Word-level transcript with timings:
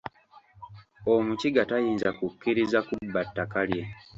Omukiga 1.13 1.61
tayinza 1.69 2.09
kukkiriza 2.17 2.79
kubba 2.87 3.19
ttaka 3.27 3.61
lye. 3.69 3.83